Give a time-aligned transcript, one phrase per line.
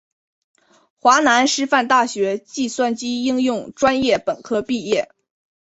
[0.97, 5.13] 华南师范大学计算机应用专业本科毕业。